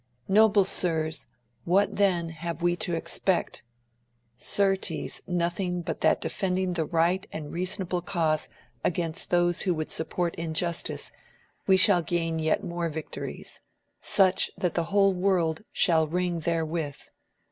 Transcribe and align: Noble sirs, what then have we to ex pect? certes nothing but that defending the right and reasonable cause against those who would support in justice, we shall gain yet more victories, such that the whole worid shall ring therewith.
Noble 0.27 0.63
sirs, 0.63 1.27
what 1.63 1.95
then 1.97 2.29
have 2.29 2.63
we 2.63 2.75
to 2.77 2.95
ex 2.95 3.19
pect? 3.19 3.61
certes 4.35 5.21
nothing 5.27 5.83
but 5.83 6.01
that 6.01 6.19
defending 6.19 6.73
the 6.73 6.85
right 6.85 7.27
and 7.31 7.51
reasonable 7.53 8.01
cause 8.01 8.49
against 8.83 9.29
those 9.29 9.61
who 9.61 9.75
would 9.75 9.91
support 9.91 10.33
in 10.37 10.55
justice, 10.55 11.11
we 11.67 11.77
shall 11.77 12.01
gain 12.01 12.39
yet 12.39 12.63
more 12.63 12.89
victories, 12.89 13.59
such 14.01 14.49
that 14.57 14.73
the 14.73 14.85
whole 14.85 15.13
worid 15.13 15.65
shall 15.71 16.07
ring 16.07 16.39
therewith. 16.39 16.95